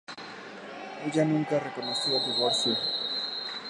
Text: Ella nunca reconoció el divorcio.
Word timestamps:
Ella 1.05 1.23
nunca 1.25 1.59
reconoció 1.59 2.17
el 2.17 2.33
divorcio. 2.33 2.75